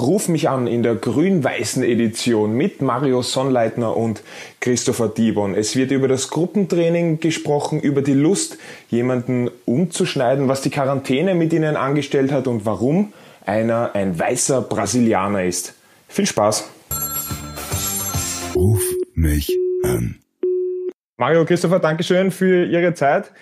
[0.00, 4.22] Ruf mich an in der grün-weißen Edition mit Mario Sonnleitner und
[4.60, 5.54] Christopher Dibon.
[5.54, 8.56] Es wird über das Gruppentraining gesprochen, über die Lust,
[8.88, 13.12] jemanden umzuschneiden, was die Quarantäne mit ihnen angestellt hat und warum
[13.44, 15.74] einer ein weißer Brasilianer ist.
[16.08, 16.70] Viel Spaß!
[18.54, 18.82] Ruf
[19.12, 20.18] mich an.
[21.18, 23.32] Mario, Christopher, Dankeschön für Ihre Zeit.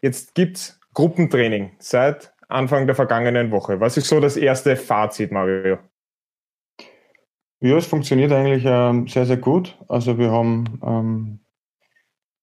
[0.00, 3.78] Jetzt gibt's Gruppentraining seit Anfang der vergangenen Woche.
[3.80, 5.78] Was ist so das erste Fazit, Mario?
[7.60, 9.76] Ja, es funktioniert eigentlich ähm, sehr, sehr gut.
[9.88, 11.40] Also wir haben ähm,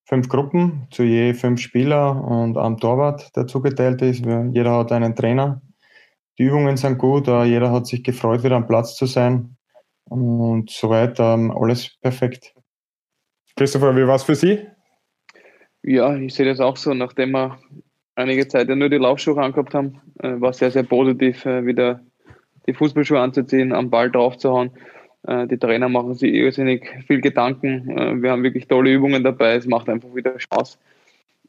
[0.04, 4.24] fünf Gruppen zu je fünf Spieler und einem Torwart, der zugeteilt ist.
[4.24, 5.62] Jeder hat einen Trainer.
[6.38, 9.56] Die Übungen sind gut, äh, jeder hat sich gefreut, wieder am Platz zu sein.
[10.04, 12.54] Und soweit ähm, alles perfekt.
[13.56, 14.66] Christopher, wie war es für Sie?
[15.82, 17.58] Ja, ich sehe das auch so, nachdem wir
[18.16, 22.00] einige Zeit ja nur die Laufschuhe angehabt haben, äh, war sehr, sehr positiv, äh, wieder
[22.66, 24.70] die Fußballschuhe anzuziehen, am Ball draufzuhauen.
[25.26, 27.90] Äh, die Trainer machen sich irrsinnig viel Gedanken.
[27.96, 29.54] Äh, wir haben wirklich tolle Übungen dabei.
[29.54, 30.78] Es macht einfach wieder Spaß.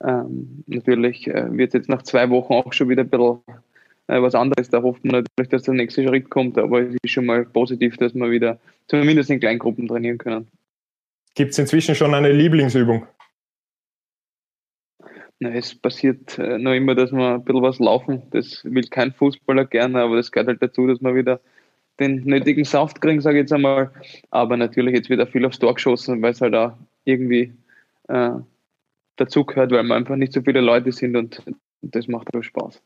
[0.04, 3.40] Ähm, natürlich äh, wird es jetzt nach zwei Wochen auch schon wieder ein bisschen
[4.08, 4.70] äh, was anderes.
[4.70, 7.98] Da hofft man natürlich, dass der nächste Schritt kommt, aber es ist schon mal positiv,
[7.98, 10.48] dass wir wieder zumindest in Kleingruppen trainieren können.
[11.34, 13.08] Gibt es inzwischen schon eine Lieblingsübung?
[15.40, 18.24] Na, es passiert äh, noch immer, dass wir ein bisschen was laufen.
[18.32, 21.40] Das will kein Fußballer gerne, aber das gehört halt dazu, dass wir wieder
[22.00, 23.92] den nötigen Saft kriegen, sage ich jetzt einmal.
[24.32, 26.74] Aber natürlich jetzt wieder viel aufs Tor geschossen, weil es halt auch
[27.06, 27.54] irgendwie
[28.08, 28.32] äh,
[29.16, 31.44] dazu gehört, weil wir einfach nicht so viele Leute sind und
[31.82, 32.82] das macht auch Spaß.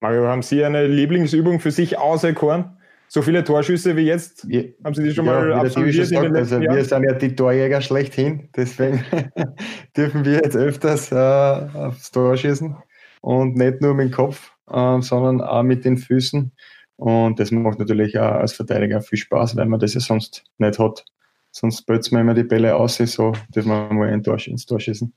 [0.00, 2.76] Mario, haben Sie eine Lieblingsübung für sich auserkoren?
[3.14, 4.44] So viele Torschüsse wie jetzt?
[4.48, 6.04] Ja, haben Sie die schon ja, mal absolviert?
[6.04, 9.04] Sagt, also wir sind ja die Torjäger schlechthin, deswegen
[9.96, 12.74] dürfen wir jetzt öfters äh, aufs Tor schießen
[13.20, 16.50] und nicht nur mit dem Kopf, äh, sondern auch mit den Füßen.
[16.96, 20.80] Und das macht natürlich auch als Verteidiger viel Spaß, weil man das ja sonst nicht
[20.80, 21.04] hat.
[21.52, 24.80] Sonst bötzt man immer die Bälle aus, so dass man mal ein Tor, ins Tor
[24.80, 25.14] schießen.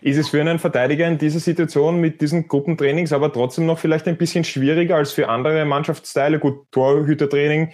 [0.00, 4.06] Ist es für einen Verteidiger in dieser Situation mit diesen Gruppentrainings aber trotzdem noch vielleicht
[4.06, 6.38] ein bisschen schwieriger als für andere Mannschaftsteile?
[6.38, 7.72] Gut, Torhütertraining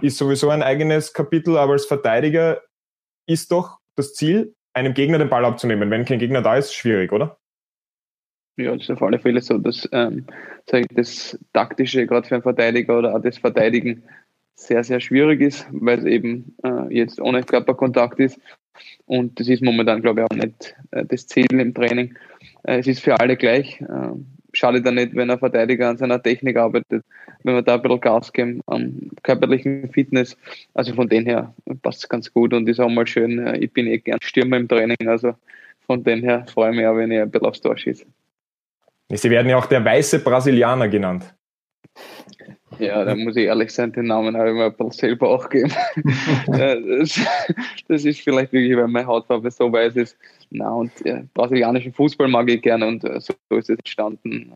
[0.00, 2.62] ist sowieso ein eigenes Kapitel, aber als Verteidiger
[3.26, 5.90] ist doch das Ziel, einem Gegner den Ball abzunehmen.
[5.90, 7.38] Wenn kein Gegner da ist, schwierig, oder?
[8.56, 10.26] Ja, das ist auf alle Fälle so, dass ähm,
[10.66, 14.04] das Taktische gerade für einen Verteidiger oder auch das Verteidigen
[14.54, 18.38] sehr, sehr schwierig ist, weil es eben äh, jetzt ohne Körperkontakt ist.
[19.06, 22.14] Und das ist momentan, glaube ich, auch nicht äh, das Ziel im Training.
[22.64, 23.80] Äh, es ist für alle gleich.
[23.80, 24.12] Äh,
[24.52, 27.04] schadet dann nicht, wenn ein Verteidiger an seiner Technik arbeitet,
[27.42, 30.36] wenn wir da ein bisschen Gas geben am körperlichen Fitness.
[30.74, 33.38] Also von dem her passt es ganz gut und ist auch mal schön.
[33.46, 35.34] Äh, ich bin eh gern Stürmer im Training, also
[35.86, 38.06] von dem her freue ich mich auch, wenn ich ein bisschen aufs Tor schieße.
[39.10, 41.34] Sie werden ja auch der weiße Brasilianer genannt.
[42.78, 45.48] Ja, da muss ich ehrlich sein, den Namen habe ich mir ein bisschen selber auch
[45.48, 45.72] gegeben.
[46.46, 47.20] das,
[47.88, 50.16] das, ist vielleicht wirklich, weil meine Hautfarbe so weiß ist.
[50.50, 54.52] Na, und ja, brasilianischen Fußball mag ich gerne und äh, so ist es entstanden.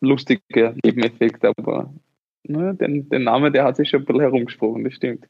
[0.00, 1.92] Lustiger Nebeneffekt, aber
[2.44, 5.26] ne, den, den Namen, der hat sich schon ein bisschen herumgesprochen, das stimmt.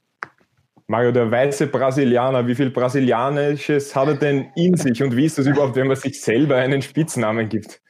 [0.91, 5.39] Mario, der weiße Brasilianer, wie viel Brasilianisches hat er denn in sich und wie ist
[5.39, 7.81] das überhaupt, wenn man sich selber einen Spitznamen gibt?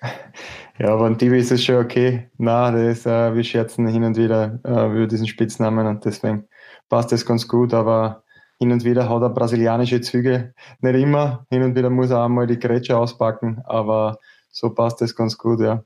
[0.78, 2.28] Ja, aber ein Tibi ist es schon okay.
[2.36, 6.46] Na, das, äh, wir scherzen hin und wieder äh, über diesen Spitznamen und deswegen
[6.90, 8.22] passt das ganz gut, aber
[8.58, 10.52] hin und wieder hat er brasilianische Züge.
[10.80, 14.18] Nicht immer, hin und wieder muss er auch mal die Grätsche auspacken, aber
[14.50, 15.84] so passt das ganz gut, ja.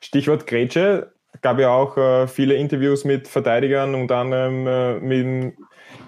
[0.00, 5.54] Stichwort Grätsche, gab ja auch äh, viele Interviews mit Verteidigern, unter anderem äh, mit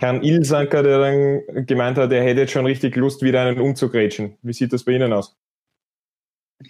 [0.01, 4.37] Herrn Ilsanker, der dann gemeint hat, er hätte jetzt schon richtig Lust, wieder einen umzugrätschen.
[4.43, 5.37] Wie sieht das bei Ihnen aus?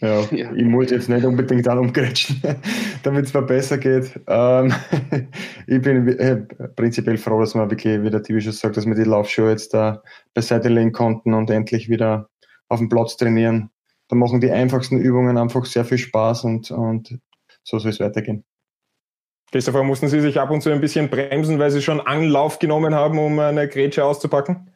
[0.01, 0.53] Ja, ja.
[0.53, 2.41] ich muss jetzt nicht unbedingt dann umgrätschen,
[3.03, 4.21] damit es mir besser geht.
[4.27, 4.73] Ähm,
[5.67, 6.37] ich bin äh,
[6.77, 9.75] prinzipiell froh, dass wir wirklich, wie der Tibi schon sagt, dass wir die Laufschuhe jetzt
[9.75, 10.03] da
[10.35, 12.29] beiseite legen konnten und endlich wieder
[12.69, 13.71] auf dem Platz trainieren.
[14.09, 17.19] Da machen die einfachsten Übungen einfach sehr viel Spaß und, und
[17.63, 18.45] so soll es weitergehen.
[19.51, 22.95] Christopher, mussten Sie sich ab und zu ein bisschen bremsen, weil Sie schon Anlauf genommen
[22.95, 24.69] haben, um eine Grätsche auszupacken?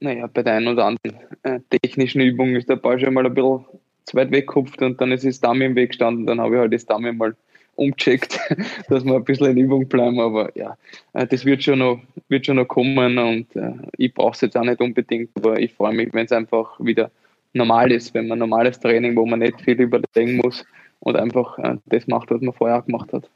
[0.00, 3.34] Naja, bei der einen oder anderen äh, technischen Übung ist der Ball schon mal ein
[3.34, 3.64] bisschen
[4.06, 6.26] zu weit weggekupft und dann ist das Dummy im Weg gestanden.
[6.26, 7.36] Dann habe ich halt das Dummy mal
[7.76, 8.40] umgecheckt,
[8.88, 10.18] dass wir ein bisschen in Übung bleiben.
[10.18, 10.76] Aber ja,
[11.12, 14.56] äh, das wird schon noch, wird schon noch kommen und äh, ich brauche es jetzt
[14.56, 17.10] auch nicht unbedingt, aber ich freue mich, wenn es einfach wieder
[17.52, 20.64] normal ist, wenn man normales Training, wo man nicht viel überlegen muss
[21.00, 23.28] und einfach das macht, was man vorher gemacht hat.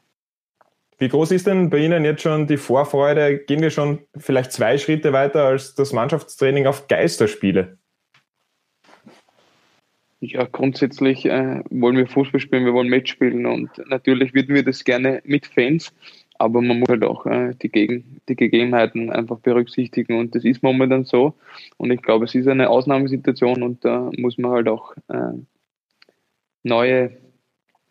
[0.99, 3.39] Wie groß ist denn bei Ihnen jetzt schon die Vorfreude?
[3.39, 7.77] Gehen wir schon vielleicht zwei Schritte weiter als das Mannschaftstraining auf Geisterspiele?
[10.19, 14.65] Ja, grundsätzlich äh, wollen wir Fußball spielen, wir wollen Match spielen und natürlich würden wir
[14.65, 15.93] das gerne mit Fans,
[16.37, 20.61] aber man muss halt auch äh, die, Gegen die Gegebenheiten einfach berücksichtigen und das ist
[20.61, 21.35] momentan so.
[21.77, 25.31] Und ich glaube, es ist eine Ausnahmesituation und da muss man halt auch äh,
[26.63, 27.11] neue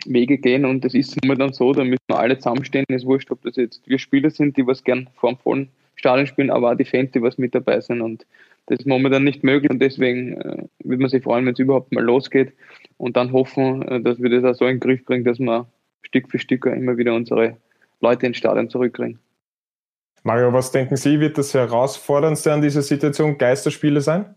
[0.06, 2.84] Wege gehen und das ist momentan so, da müssen wir alle zusammenstehen.
[2.88, 5.68] Es ist wurscht, ob das jetzt wir Spieler sind, die was gern vor dem vollen
[5.96, 8.24] Stadion spielen, aber auch die Fans, die was mit dabei sind und
[8.66, 11.90] das ist momentan nicht möglich und deswegen äh, würde man sich freuen, wenn es überhaupt
[11.92, 12.52] mal losgeht
[12.98, 15.66] und dann hoffen, äh, dass wir das auch so in den Griff bringen, dass wir
[16.02, 17.56] Stück für Stück immer wieder unsere
[18.00, 19.18] Leute ins Stadion zurückkriegen.
[20.22, 24.34] Mario, was denken Sie, wird das Herausforderndste an dieser Situation Geisterspiele sein?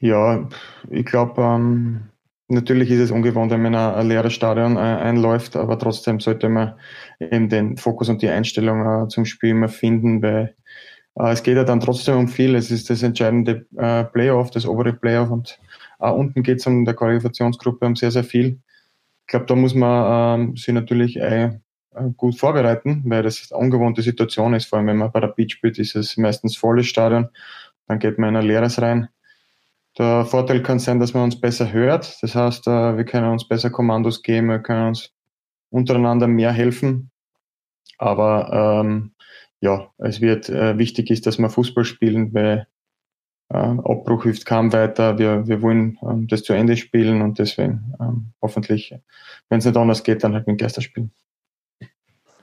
[0.00, 0.48] Ja,
[0.90, 2.02] ich glaube, ähm,
[2.48, 6.48] natürlich ist es ungewohnt, wenn man ein, ein leeres Stadion äh, einläuft, aber trotzdem sollte
[6.48, 6.74] man
[7.20, 10.54] eben den Fokus und die Einstellung äh, zum Spiel immer finden, weil
[11.16, 12.54] äh, es geht ja dann trotzdem um viel.
[12.54, 13.66] Es ist das entscheidende
[14.12, 15.58] Playoff, das obere Playoff und
[16.00, 18.60] äh, unten geht es um der Qualifikationsgruppe um sehr, sehr viel.
[19.22, 21.18] Ich glaube, da muss man ähm, sich natürlich
[22.16, 24.66] gut vorbereiten, weil das eine ungewohnte Situation ist.
[24.66, 27.28] Vor allem, wenn man bei der Beach spielt, ist es meistens volles Stadion.
[27.88, 29.08] Dann geht man in ein leeres rein.
[29.98, 32.22] Der Vorteil kann sein, dass man uns besser hört.
[32.22, 35.12] Das heißt, äh, wir können uns besser Kommandos geben, wir können uns
[35.70, 37.10] untereinander mehr helfen.
[37.98, 39.12] Aber ähm,
[39.60, 42.68] ja, es wird äh, wichtig ist, dass wir Fußball spielen, weil
[43.48, 45.18] äh, Abbruch hilft kaum weiter.
[45.18, 48.94] Wir, wir wollen ähm, das zu Ende spielen und deswegen ähm, hoffentlich,
[49.48, 51.10] wenn es nicht anders geht, dann halt mit Geister spielen.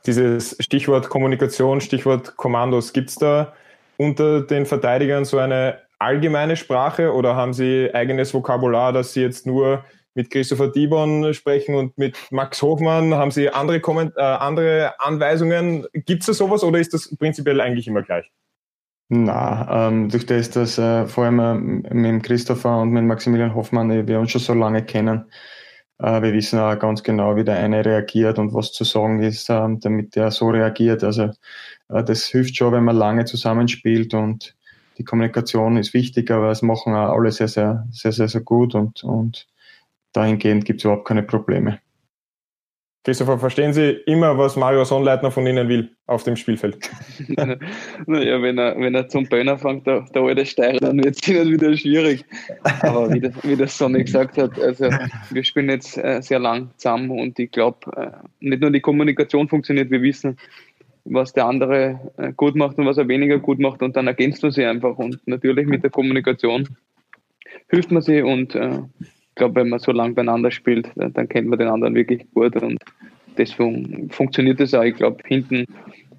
[0.06, 3.54] Dieses Stichwort Kommunikation, Stichwort Kommandos, gibt es da
[3.98, 9.46] unter den Verteidigern so eine allgemeine Sprache oder haben Sie eigenes Vokabular, dass Sie jetzt
[9.46, 9.84] nur
[10.14, 13.14] mit Christopher Dibon sprechen und mit Max Hofmann?
[13.14, 15.86] Haben Sie andere, Komment äh, andere Anweisungen?
[15.94, 18.32] Gibt es da sowas oder ist das prinzipiell eigentlich immer gleich?
[19.10, 23.92] Na, ähm, durch das, dass äh, vor allem äh, mit Christopher und mit Maximilian Hoffmann
[23.92, 25.26] äh, wir uns schon so lange kennen,
[26.00, 29.50] äh, wir wissen auch ganz genau, wie der eine reagiert und was zu sagen ist,
[29.50, 31.04] ähm, damit der so reagiert.
[31.04, 31.32] Also
[31.90, 34.56] äh, das hilft schon, wenn man lange zusammenspielt und
[34.98, 38.76] die Kommunikation ist wichtig, aber es machen auch alle sehr, sehr, sehr, sehr, sehr gut
[38.76, 39.48] und, und
[40.14, 41.80] dahingehend gibt es überhaupt keine Probleme.
[43.06, 46.90] Christopher, verstehen Sie immer, was Mario Sonnleitner von Ihnen will auf dem Spielfeld?
[48.08, 51.28] naja, wenn er, wenn er zum Böner fängt, der, der alte Steirer, dann wird es
[51.28, 52.26] Ihnen wieder schwierig.
[52.82, 54.90] Aber wie das, wie das Sonny gesagt hat, also
[55.30, 58.10] wir spielen jetzt äh, sehr lang zusammen und ich glaube, äh,
[58.40, 60.38] nicht nur die Kommunikation funktioniert, wir wissen,
[61.06, 64.44] was der andere äh, gut macht und was er weniger gut macht und dann ergänzt
[64.44, 66.68] man sie einfach und natürlich mit der Kommunikation
[67.70, 71.50] hilft man sie und äh, ich glaube, wenn man so lange beieinander spielt, dann kennt
[71.50, 72.82] man den anderen wirklich gut und
[73.38, 74.84] deswegen funktioniert das auch.
[74.84, 75.66] Ich glaube, hinten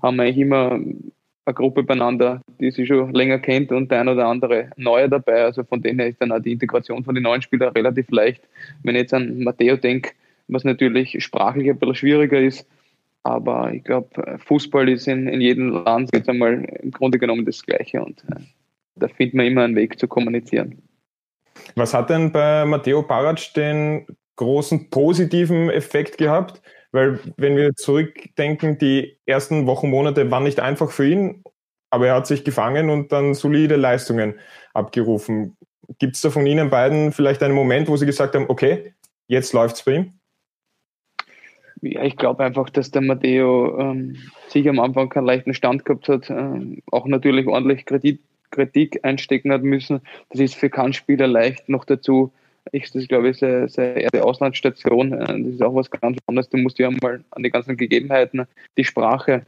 [0.02, 4.08] haben wir eigentlich immer eine Gruppe beieinander, die sich schon länger kennt und der ein
[4.08, 5.44] oder andere Neue dabei.
[5.44, 8.42] Also von denen her ist dann auch die Integration von den neuen Spielern relativ leicht.
[8.82, 10.10] Wenn ich jetzt an Matteo denke,
[10.48, 12.68] was natürlich sprachlich ein bisschen schwieriger ist,
[13.26, 17.62] aber ich glaube, Fußball ist in, in jedem Land jetzt einmal im Grunde genommen das
[17.62, 18.40] Gleiche und äh,
[18.94, 20.80] da findet man immer einen Weg zu kommunizieren.
[21.74, 24.06] Was hat denn bei Matteo Barac den
[24.36, 26.62] großen positiven Effekt gehabt?
[26.92, 31.42] Weil wenn wir zurückdenken, die ersten Wochen, Monate waren nicht einfach für ihn,
[31.90, 34.34] aber er hat sich gefangen und dann solide Leistungen
[34.72, 35.56] abgerufen.
[35.98, 38.94] Gibt es da von Ihnen beiden vielleicht einen Moment, wo Sie gesagt haben, okay,
[39.26, 40.12] jetzt läuft es bei ihm?
[41.82, 44.16] Ja, ich glaube einfach, dass der Matteo ähm,
[44.48, 48.20] sich am Anfang keinen leichten Stand gehabt hat, ähm, auch natürlich ordentlich Kredit
[48.50, 50.00] Kritik einstecken hat müssen.
[50.30, 51.68] Das ist für keinen Spieler leicht.
[51.68, 52.32] Noch dazu
[52.72, 53.68] ist das, glaube ich, seine,
[54.00, 55.12] erste Auslandsstation.
[55.12, 56.48] Äh, das ist auch was ganz anderes.
[56.48, 58.46] Du musst ja mal an die ganzen Gegebenheiten,
[58.76, 59.44] die Sprache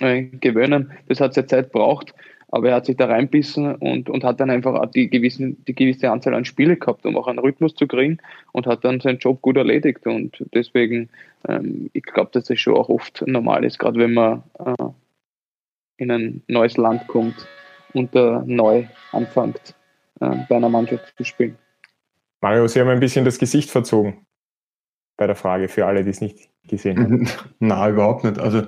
[0.00, 0.92] äh, gewöhnen.
[1.08, 2.14] Das hat seine Zeit braucht.
[2.50, 5.74] Aber er hat sich da reinbissen und, und hat dann einfach auch die, gewissen, die
[5.74, 8.18] gewisse Anzahl an Spiele gehabt, um auch einen Rhythmus zu kriegen
[8.52, 10.06] und hat dann seinen Job gut erledigt.
[10.06, 11.10] Und deswegen,
[11.46, 14.74] ähm, ich glaube, dass das schon auch oft normal ist, gerade wenn man äh,
[15.98, 17.46] in ein neues Land kommt
[17.92, 19.74] und äh, neu anfängt,
[20.20, 21.58] äh, bei einer Mannschaft zu spielen.
[22.40, 24.26] Mario, Sie haben ein bisschen das Gesicht verzogen
[25.16, 27.28] bei der Frage für alle, die es nicht gesehen haben.
[27.58, 28.38] Nein, überhaupt nicht.
[28.38, 28.62] Also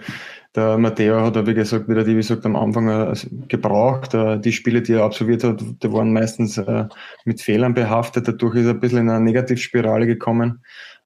[0.54, 3.14] der Matteo hat, wie gesagt, wieder die, wie gesagt, am Anfang äh,
[3.48, 4.14] gebraucht.
[4.14, 6.86] Äh, die Spiele, die er absolviert hat, die waren meistens äh,
[7.24, 8.26] mit Fehlern behaftet.
[8.26, 10.62] Dadurch ist er ein bisschen in eine Negativspirale gekommen.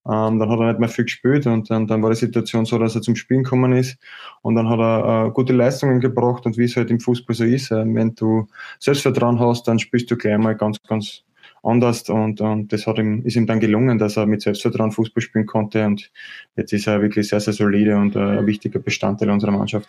[0.07, 2.79] Ähm, dann hat er nicht mehr viel gespielt und dann, dann war die Situation so,
[2.79, 3.97] dass er zum Spielen gekommen ist
[4.43, 7.45] und dann hat er äh, gute Leistungen gebracht und wie es halt im Fußball so
[7.45, 8.47] ist, äh, wenn du
[8.81, 11.24] Selbstvertrauen hast, dann spielst du gleich mal ganz, ganz
[11.65, 15.23] anders und, und das hat ihm, ist ihm dann gelungen, dass er mit Selbstvertrauen Fußball
[15.23, 16.11] spielen konnte und
[16.57, 19.89] jetzt ist er wirklich sehr, sehr solide und äh, ein wichtiger Bestandteil unserer Mannschaft.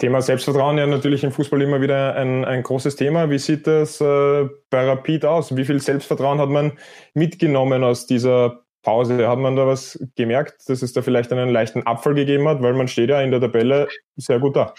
[0.00, 3.30] Thema Selbstvertrauen ja natürlich im Fußball immer wieder ein, ein großes Thema.
[3.30, 5.56] Wie sieht das äh, bei Rapid aus?
[5.56, 6.72] Wie viel Selbstvertrauen hat man
[7.14, 9.28] mitgenommen aus dieser Pause.
[9.28, 12.74] Hat man da was gemerkt, dass es da vielleicht einen leichten Abfall gegeben hat, weil
[12.74, 14.74] man steht ja in der Tabelle sehr gut da.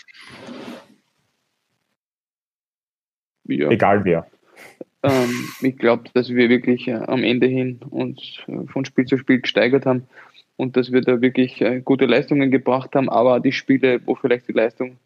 [3.44, 3.70] Ja.
[3.70, 4.26] Egal wer.
[5.04, 9.18] Ähm, ich glaube, dass wir wirklich äh, am Ende hin uns äh, von Spiel zu
[9.18, 10.08] Spiel gesteigert haben
[10.58, 14.50] und dass wir da wirklich äh, gute Leistungen gebracht haben, aber die Spiele, wo vielleicht
[14.50, 14.98] die Leistung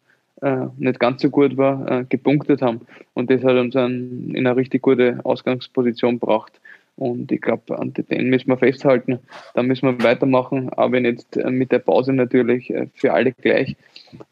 [0.42, 2.80] äh, nicht ganz so gut war, äh, gepunktet haben.
[3.14, 6.60] Und das hat uns an, in eine richtig gute Ausgangsposition gebracht.
[6.96, 9.20] Und ich glaube, an den müssen wir festhalten.
[9.54, 13.76] Da müssen wir weitermachen, aber jetzt äh, mit der Pause natürlich für alle gleich.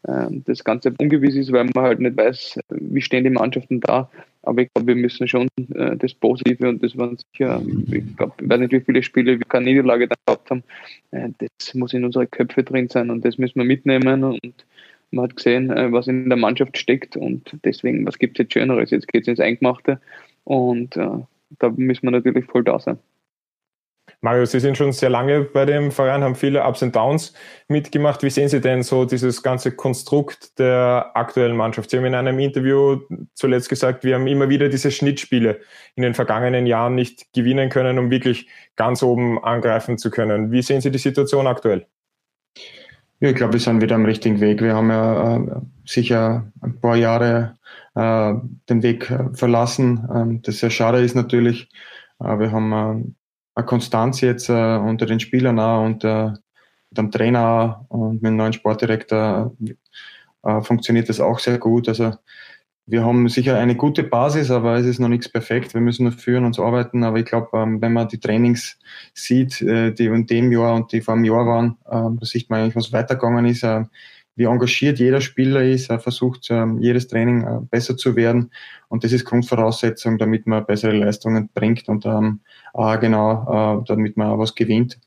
[0.03, 4.09] Das Ganze ungewiss ist, weil man halt nicht weiß, wie stehen die Mannschaften da.
[4.43, 8.33] Aber ich glaube, wir müssen schon äh, das Positive und das waren sicher, ich glaube,
[8.41, 10.63] ich weiß nicht, wie viele Spiele wir keine Niederlage da gehabt haben.
[11.11, 14.23] Das muss in unsere Köpfe drin sein und das müssen wir mitnehmen.
[14.23, 14.65] Und
[15.11, 18.91] man hat gesehen, was in der Mannschaft steckt und deswegen, was gibt es jetzt Schöneres?
[18.91, 20.01] Jetzt geht es ins Eingemachte
[20.43, 22.97] und da müssen wir natürlich voll da sein.
[24.23, 27.33] Mario, Sie sind schon sehr lange bei dem Verein, haben viele Ups und Downs
[27.67, 28.23] mitgemacht.
[28.23, 31.89] Wie sehen Sie denn so dieses ganze Konstrukt der aktuellen Mannschaft?
[31.89, 33.01] Sie haben in einem Interview
[33.33, 35.59] zuletzt gesagt, wir haben immer wieder diese Schnittspiele
[35.95, 40.53] in den vergangenen Jahren nicht gewinnen können, um wirklich ganz oben angreifen zu können.
[40.53, 41.85] Wie sehen Sie die Situation aktuell?
[43.19, 44.61] Ja, ich glaube, wir sind wieder am richtigen Weg.
[44.61, 45.39] Wir haben ja äh,
[45.83, 47.57] sicher ein paar Jahre
[47.95, 48.35] äh,
[48.69, 50.07] den Weg äh, verlassen.
[50.15, 51.67] Ähm, das sehr schade ist natürlich.
[52.21, 53.13] Äh, wir haben äh,
[53.61, 56.31] Konstanz jetzt äh, unter den Spielern auch und äh,
[56.89, 59.55] dem Trainer und mit dem neuen Sportdirektor
[60.43, 61.87] äh, funktioniert das auch sehr gut.
[61.87, 62.13] Also
[62.85, 65.73] wir haben sicher eine gute Basis, aber es ist noch nichts perfekt.
[65.73, 67.03] Wir müssen noch führen und arbeiten.
[67.03, 68.77] Aber ich glaube, ähm, wenn man die Trainings
[69.13, 72.49] sieht, äh, die in dem Jahr und die vor einem Jahr waren, ähm, da sieht
[72.49, 73.63] man eigentlich, was weitergegangen ist.
[74.35, 78.51] Wie engagiert jeder Spieler ist, er versucht ähm, jedes Training äh, besser zu werden
[78.89, 82.39] und das ist Grundvoraussetzung, damit man bessere Leistungen bringt und ähm,
[82.73, 84.99] auch genau, äh, damit man auch was gewinnt.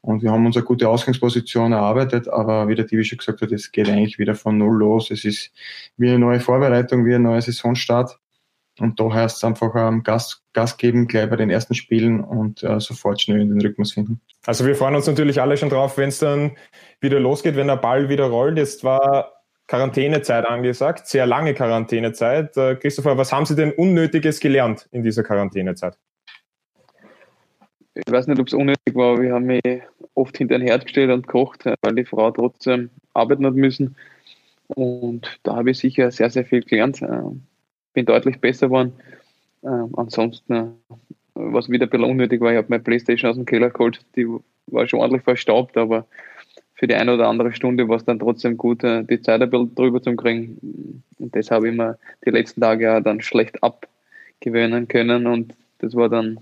[0.00, 3.70] Und wir haben unsere gute Ausgangsposition erarbeitet, aber wie der Tibi schon gesagt hat, es
[3.70, 5.12] geht eigentlich wieder von Null los.
[5.12, 5.52] Es ist
[5.96, 8.18] wie eine neue Vorbereitung, wie ein neuer Saisonstart.
[8.78, 12.62] Und da heißt es einfach ähm, Gas, Gas geben, gleich bei den ersten Spielen und
[12.62, 14.20] äh, sofort schnell in den Rhythmus finden.
[14.46, 16.52] Also wir freuen uns natürlich alle schon drauf, wenn es dann
[17.00, 18.56] wieder losgeht, wenn der Ball wieder rollt.
[18.56, 19.32] Jetzt war
[19.66, 22.56] Quarantänezeit angesagt, sehr lange Quarantänezeit.
[22.56, 25.98] Äh, Christopher, was haben Sie denn Unnötiges gelernt in dieser Quarantänezeit?
[27.94, 29.82] Ich weiß nicht, ob es unnötig war, wir haben mich
[30.14, 33.96] oft hinter den Herd gestellt und gekocht, weil die Frau trotzdem arbeiten hat müssen.
[34.68, 37.02] Und da habe ich sicher sehr, sehr viel gelernt.
[37.92, 38.92] Äh, bin deutlich besser geworden.
[39.62, 40.74] Äh, ansonsten,
[41.34, 44.26] was wieder ein bisschen unnötig war, ich habe meine Playstation aus dem Keller geholt, die
[44.66, 46.06] war schon ordentlich verstaubt, aber
[46.74, 49.50] für die eine oder andere Stunde war es dann trotzdem gut, äh, die Zeit ein
[49.50, 51.02] bisschen drüber zu kriegen.
[51.18, 55.94] Und das habe ich mir die letzten Tage ja dann schlecht abgewöhnen können und das
[55.94, 56.40] war dann,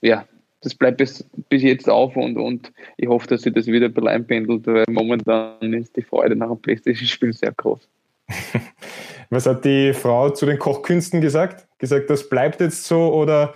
[0.00, 0.26] ja,
[0.62, 3.94] das bleibt bis, bis jetzt auf und, und ich hoffe, dass sich das wieder ein
[3.94, 7.88] bisschen einpendelt, weil momentan ist die Freude nach einem Playstation-Spiel sehr groß.
[9.32, 11.66] Was hat die Frau zu den Kochkünsten gesagt?
[11.78, 13.54] Gesagt, das bleibt jetzt so oder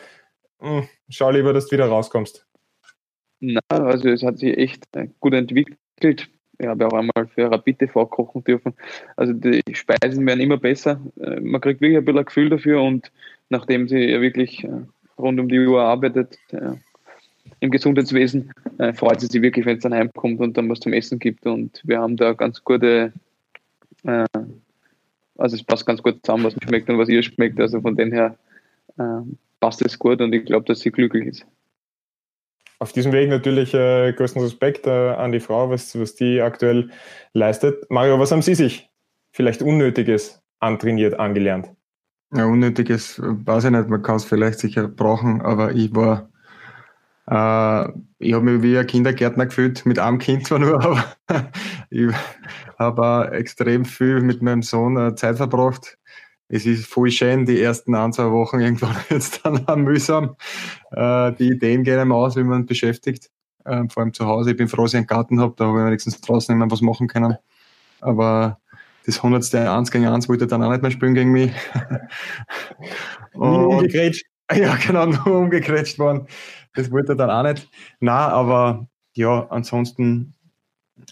[0.59, 2.47] mh, hm, schau lieber, dass du wieder rauskommst?
[3.40, 4.87] Na, also es hat sich echt
[5.21, 6.30] gut entwickelt.
[6.59, 8.73] Ich habe auch einmal für Rapid TV kochen dürfen.
[9.16, 10.99] Also die Speisen werden immer besser.
[11.21, 13.12] Äh, man kriegt wirklich ein bisschen ein Gefühl dafür und
[13.50, 14.71] nachdem sie ja wirklich äh,
[15.18, 16.38] rund um die Uhr arbeitet,
[17.61, 20.95] im Gesundheitswesen äh, freut sie sich wirklich, wenn es dann heimkommt und dann was zum
[20.95, 21.45] Essen gibt.
[21.45, 23.11] Und wir haben da ganz gute, äh,
[25.38, 27.61] also es passt ganz gut zusammen, was mir schmeckt und was ihr schmeckt.
[27.61, 28.37] Also von dem her
[28.99, 29.21] äh,
[29.61, 31.47] passt es gut und ich glaube, dass sie glücklich ist.
[32.78, 36.90] Auf diesem Weg natürlich äh, größten Respekt äh, an die Frau, was, was die aktuell
[37.33, 37.90] leistet.
[37.90, 38.90] Mario, was haben Sie sich
[39.33, 41.71] vielleicht Unnötiges antrainiert, angelernt?
[42.35, 46.36] Ja, Unnötiges weiß ich nicht, man kann es vielleicht sicher brauchen, aber ich war äh,
[47.28, 47.33] ich
[48.35, 51.02] habe mich wie ein Kindergärtner gefühlt, mit einem Kind zwar nur, aber
[51.90, 52.14] ich
[52.78, 55.99] habe extrem viel mit meinem Sohn äh, Zeit verbracht.
[56.49, 60.37] Es ist voll schön, die ersten ein, zwei Wochen irgendwann jetzt dann auch mühsam.
[60.92, 63.28] Äh, die Ideen gehen einem aus, wie man beschäftigt,
[63.64, 64.52] äh, vor allem zu Hause.
[64.52, 66.80] Ich bin froh, dass ich einen Garten habe, da habe ich wenigstens draußen immer was
[66.80, 67.37] machen können.
[68.00, 68.61] Aber
[69.04, 71.52] das hundertste Eins gegen Eins wollte er dann auch nicht mehr spielen gegen mich.
[73.33, 74.26] Und, umgegrätscht.
[74.54, 76.28] Ja, genau, nur umgegrätscht worden
[76.76, 77.68] das wollte er dann auch nicht.
[78.00, 80.35] Na, aber ja, ansonsten,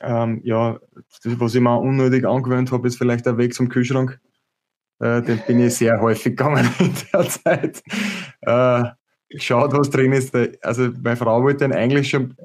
[0.01, 0.79] ähm, ja,
[1.23, 4.21] das, was ich mir unnötig angewöhnt habe, ist vielleicht der Weg zum Kühlschrank.
[5.01, 7.83] Äh, den bin ich sehr häufig gegangen in der Zeit.
[8.43, 8.85] Äh,
[9.37, 10.35] schaut, was drin ist.
[10.63, 12.37] Also meine Frau wollte den eigentlich schon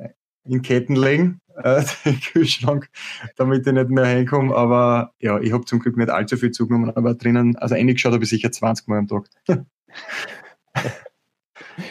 [0.45, 2.89] in Ketten legen, äh, den Kühlschrank,
[3.35, 4.55] damit ich nicht mehr hinkomme.
[4.55, 8.23] Aber ja, ich habe zum Glück nicht allzu viel zugenommen, aber drinnen, also eingeschaut habe
[8.23, 9.29] ich sicher 20 Mal am Tag.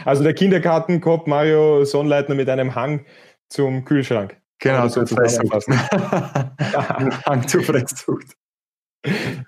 [0.05, 3.05] Also der Kindergartenkopf Mario Sonnleitner mit einem Hang
[3.49, 4.37] zum Kühlschrank.
[4.61, 5.75] Genau, so zusammenfassen.
[7.27, 8.37] Hang zur Fresszucht.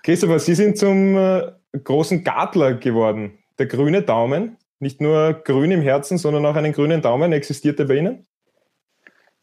[0.02, 3.38] Christopher, Sie sind zum äh, großen Gartler geworden.
[3.58, 7.84] Der grüne Daumen, nicht nur grün im Herzen, sondern auch einen grünen Daumen, existiert der
[7.86, 8.26] bei Ihnen?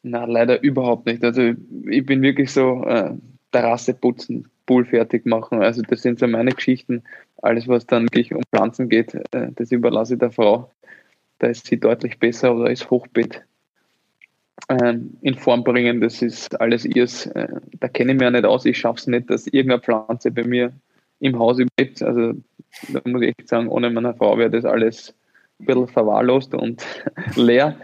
[0.04, 1.24] Na, leider überhaupt nicht.
[1.24, 1.54] Also
[1.89, 3.12] ich bin wirklich so äh,
[3.51, 5.62] Terrasse putzen, Pool fertig machen.
[5.62, 7.04] Also das sind so meine Geschichten.
[7.41, 10.72] Alles, was dann wirklich um Pflanzen geht, äh, das überlasse ich der Frau.
[11.39, 13.44] Da ist sie deutlich besser oder ist Hochbeet
[14.70, 16.01] ähm, in Form bringen.
[16.01, 17.27] Das ist alles ihrs.
[17.27, 17.48] Äh,
[17.79, 18.65] da kenne ich mich ja nicht aus.
[18.65, 20.74] Ich schaffe es nicht, dass irgendeine Pflanze bei mir
[21.20, 22.01] im Haus überlebt.
[22.01, 22.34] Also
[22.89, 25.13] da muss ich echt sagen, ohne meine Frau wäre das alles
[25.60, 26.86] ein bisschen verwahrlost und
[27.36, 27.75] leer.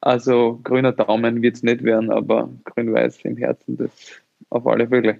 [0.00, 3.90] Also grüner Daumen wird es nicht werden, aber grün-weiß im Herzen, das
[4.50, 5.18] auf alle Fälle.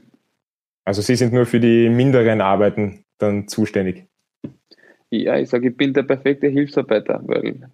[0.84, 4.06] Also Sie sind nur für die minderen Arbeiten dann zuständig?
[5.10, 7.68] Ja, ich sage, ich bin der perfekte Hilfsarbeiter, weil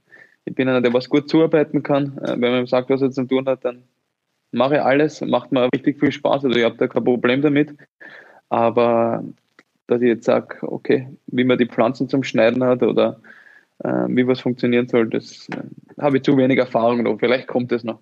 [0.44, 2.18] ich bin einer, der was gut zuarbeiten kann.
[2.18, 3.84] Äh, wenn man sagt, was er zu tun hat, dann
[4.52, 6.44] mache ich alles, macht mir richtig viel Spaß.
[6.44, 7.74] Also ich habe da kein Problem damit.
[8.48, 9.24] Aber
[9.86, 13.20] dass ich jetzt sage, okay, wie man die Pflanzen zum Schneiden hat oder
[13.82, 17.18] äh, wie was funktionieren soll, das äh, habe ich zu wenig Erfahrung noch.
[17.18, 18.00] Vielleicht kommt es noch.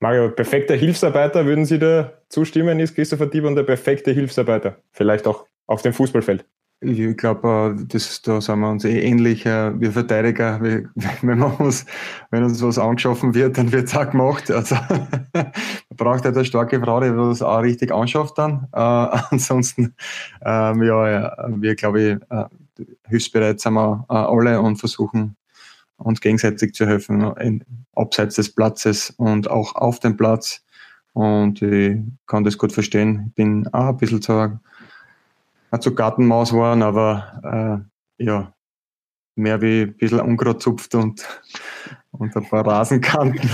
[0.00, 2.80] Mario, perfekter Hilfsarbeiter, würden Sie da zustimmen?
[2.80, 4.78] Ist Christopher Dieber der perfekte Hilfsarbeiter?
[4.92, 6.44] Vielleicht auch auf dem Fußballfeld?
[6.82, 7.98] Ich glaube, da
[8.40, 9.44] sind wir uns eh ähnlich.
[9.44, 11.84] Wir Verteidiger, wenn, man uns,
[12.30, 14.50] wenn uns was angeschaffen wird, dann wird es auch gemacht.
[14.50, 14.74] Also
[15.34, 15.52] man
[15.96, 18.66] braucht halt eine starke Frau, die das auch richtig anschafft dann.
[18.72, 18.78] Äh,
[19.30, 19.94] ansonsten,
[20.42, 25.36] ähm, ja, wir glaube ich, äh, hilfsbereit sind wir äh, alle und versuchen
[25.98, 27.62] uns gegenseitig zu helfen, in,
[27.94, 30.64] abseits des Platzes und auch auf dem Platz.
[31.12, 33.26] Und ich kann das gut verstehen.
[33.28, 34.58] Ich bin auch ein bisschen zu,
[35.78, 37.86] zu Gartenmaus geworden, aber
[38.18, 38.52] äh, ja,
[39.36, 41.26] mehr wie ein bisschen Unkraut zupft und,
[42.10, 43.48] und ein paar Rasenkanten.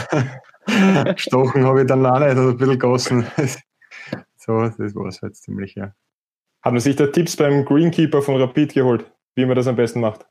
[1.16, 3.26] Stochen habe ich dann auch nicht, oder ein bisschen gossen.
[4.36, 5.92] so, das war es halt ziemlich, ja.
[6.62, 10.00] Hat man sich da Tipps beim Greenkeeper von Rapid geholt, wie man das am besten
[10.00, 10.26] macht?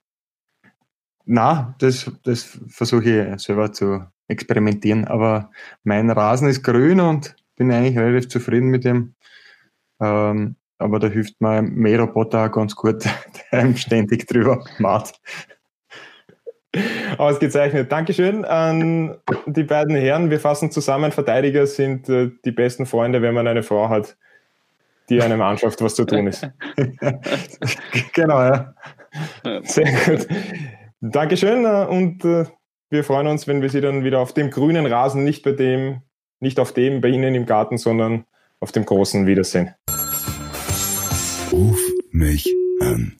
[1.25, 5.05] Na, das, das versuche ich selber zu experimentieren.
[5.05, 5.51] Aber
[5.83, 9.15] mein Rasen ist grün und bin eigentlich relativ zufrieden mit dem.
[10.01, 13.05] Ähm, aber da hilft mir Mähroboter auch ganz gut,
[13.51, 15.19] der ständig drüber macht.
[17.17, 17.91] Ausgezeichnet.
[17.91, 20.29] Dankeschön an die beiden Herren.
[20.29, 21.13] Wir fassen zusammen.
[21.13, 24.17] Verteidiger sind äh, die besten Freunde, wenn man eine Frau hat,
[25.09, 26.49] die einem anschafft, was zu tun ist.
[28.13, 28.73] genau, ja.
[29.63, 30.27] Sehr gut.
[30.99, 32.45] Dankeschön äh, und äh,
[32.89, 36.01] wir freuen uns, wenn wir Sie dann wieder auf dem grünen Rasen, nicht bei dem,
[36.39, 38.25] nicht auf dem bei Ihnen im Garten, sondern
[38.59, 39.73] auf dem großen wiedersehen.
[41.51, 41.79] Ruf
[42.11, 43.13] mich an.